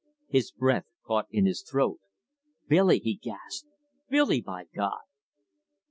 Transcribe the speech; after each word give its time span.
His 0.27 0.49
breath 0.51 0.87
caught 1.05 1.27
in 1.29 1.45
his 1.45 1.61
throat. 1.61 1.99
"Billy!" 2.67 2.97
he 2.97 3.13
gasped. 3.17 3.69
"Billy, 4.09 4.41
by 4.41 4.63
God!" 4.75 5.03